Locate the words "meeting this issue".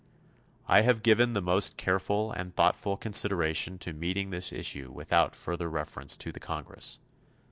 3.93-4.89